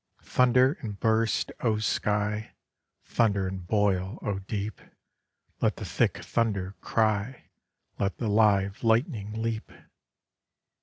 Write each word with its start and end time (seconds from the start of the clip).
Thunder 0.23 0.79
and 0.81 0.99
burst, 0.99 1.51
O 1.59 1.77
Sky; 1.77 2.55
Thunder 3.05 3.47
and 3.47 3.67
boil, 3.67 4.17
O 4.23 4.39
Deep; 4.39 4.81
Let 5.61 5.75
the 5.75 5.85
thick 5.85 6.17
thunder 6.25 6.73
cry; 6.81 7.51
Let 7.99 8.17
the 8.17 8.27
live 8.27 8.83
lightning 8.83 9.31
leap! 9.39 9.71